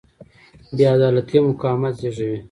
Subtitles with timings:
[0.75, 2.37] بې عدالتي مقاومت زېږوي